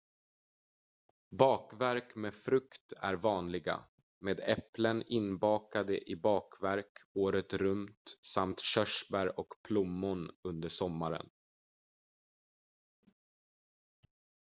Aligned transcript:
bakverk 1.31 2.15
med 2.15 2.33
frukt 2.33 2.93
är 3.01 3.13
vanliga 3.13 3.83
med 4.21 4.39
äpplen 4.43 5.03
inbakade 5.05 6.09
i 6.11 6.15
bakverk 6.15 6.91
året 7.13 7.53
runt 7.53 8.17
samt 8.25 8.59
körsbär 8.59 9.39
och 9.39 9.53
plommon 9.67 10.29
under 10.43 10.69
sommaren 10.69 11.29